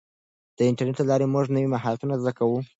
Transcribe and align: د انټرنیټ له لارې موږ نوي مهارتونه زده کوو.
د 0.57 0.59
انټرنیټ 0.69 0.97
له 0.99 1.05
لارې 1.09 1.25
موږ 1.33 1.45
نوي 1.55 1.67
مهارتونه 1.75 2.13
زده 2.21 2.31
کوو. 2.37 2.59